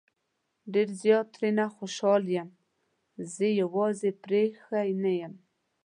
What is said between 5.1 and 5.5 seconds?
يم